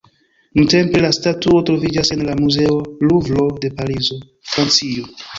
[0.59, 2.77] Nuntempe la statuo troviĝas en la Muzeo
[3.09, 4.19] Luvro de Parizo,
[4.55, 5.05] Francio.